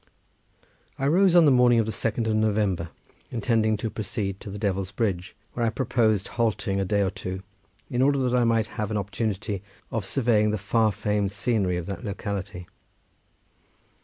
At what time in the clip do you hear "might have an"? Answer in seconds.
8.43-8.97